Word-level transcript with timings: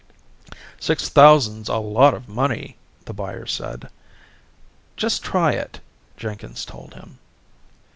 "Six 0.79 1.09
thousand's 1.09 1.69
a 1.69 1.75
lot 1.77 2.15
of 2.15 2.27
money," 2.27 2.75
the 3.05 3.13
buyer 3.13 3.45
said. 3.45 3.87
"Just 4.97 5.21
try 5.21 5.51
it," 5.51 5.79
Jenkins 6.17 6.65
told 6.65 6.95
him. 6.95 7.19